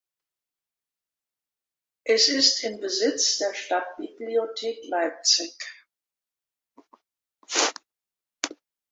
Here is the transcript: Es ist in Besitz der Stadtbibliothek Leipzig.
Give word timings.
Es 2.05 2.27
ist 2.29 2.63
in 2.63 2.79
Besitz 2.79 3.37
der 3.37 3.53
Stadtbibliothek 3.53 4.79
Leipzig. 4.89 5.53